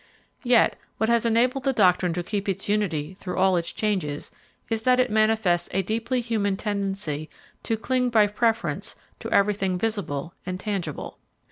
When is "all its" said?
3.37-3.71